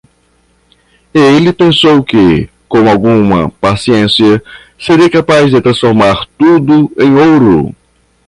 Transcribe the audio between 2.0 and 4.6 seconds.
que com alguma paciência